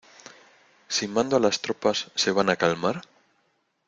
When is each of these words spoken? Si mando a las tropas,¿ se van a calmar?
Si 0.87 1.07
mando 1.07 1.37
a 1.37 1.39
las 1.39 1.61
tropas,¿ 1.61 2.09
se 2.15 2.31
van 2.31 2.49
a 2.49 2.55
calmar? 2.55 3.03